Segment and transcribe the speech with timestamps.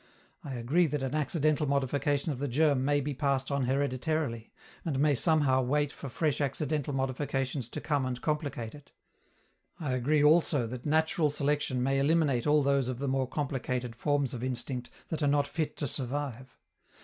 [0.43, 4.51] I agree that an accidental modification of the germ may be passed on hereditarily,
[4.83, 8.93] and may somehow wait for fresh accidental modifications to come and complicate it.
[9.79, 14.33] I agree also that natural selection may eliminate all those of the more complicated forms
[14.33, 16.57] of instinct that are not fit to survive.